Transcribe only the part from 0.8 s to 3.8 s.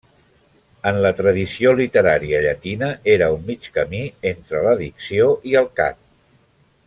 En la tradició literària llatina, era un mig